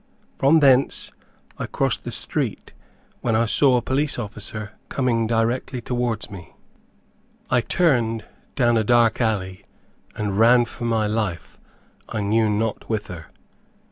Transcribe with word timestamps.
From 0.39 0.61
thence 0.61 1.11
I 1.59 1.67
crossed 1.67 2.05
the 2.05 2.11
street, 2.11 2.73
when 3.19 3.35
I 3.35 3.45
saw 3.45 3.77
a 3.77 3.83
police 3.83 4.17
officer 4.17 4.71
coming 4.89 5.27
directly 5.27 5.79
towards 5.79 6.31
me. 6.31 6.55
I 7.51 7.61
turned 7.61 8.25
down 8.55 8.77
a 8.77 8.83
dark 8.83 9.21
alley 9.21 9.63
and 10.15 10.39
ran 10.39 10.65
for 10.65 10.85
my 10.85 11.05
life, 11.05 11.59
I 12.09 12.21
knew 12.21 12.49
not 12.49 12.89
whither. 12.89 13.27